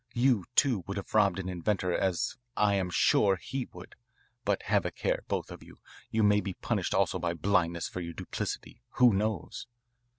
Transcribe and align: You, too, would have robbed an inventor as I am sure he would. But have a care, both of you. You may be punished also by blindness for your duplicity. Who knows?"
You, 0.15 0.45
too, 0.55 0.83
would 0.87 0.97
have 0.97 1.13
robbed 1.13 1.37
an 1.37 1.47
inventor 1.47 1.95
as 1.95 2.35
I 2.57 2.73
am 2.73 2.89
sure 2.89 3.35
he 3.35 3.69
would. 3.71 3.93
But 4.43 4.63
have 4.63 4.83
a 4.83 4.89
care, 4.89 5.21
both 5.27 5.51
of 5.51 5.61
you. 5.61 5.77
You 6.09 6.23
may 6.23 6.41
be 6.41 6.55
punished 6.55 6.95
also 6.95 7.19
by 7.19 7.35
blindness 7.35 7.87
for 7.87 8.01
your 8.01 8.13
duplicity. 8.13 8.81
Who 8.93 9.13
knows?" 9.13 9.67